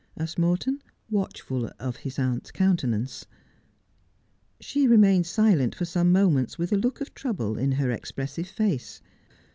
[0.17, 0.81] 'asked Morton,
[1.11, 3.27] watchful of his aunt's countenance.
[4.59, 8.99] She remained silent for some moments, with a look of trouble in her expressive face.